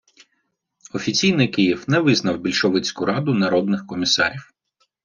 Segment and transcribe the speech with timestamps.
[0.93, 4.53] Офіційний Київ не визнав більшовицьку Раду народних комісарів.